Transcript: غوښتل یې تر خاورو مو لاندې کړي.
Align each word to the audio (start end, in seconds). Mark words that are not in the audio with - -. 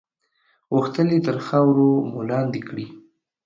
غوښتل 0.75 1.07
یې 1.13 1.19
تر 1.27 1.37
خاورو 1.47 1.89
مو 2.09 2.19
لاندې 2.29 2.61
کړي. 2.67 2.85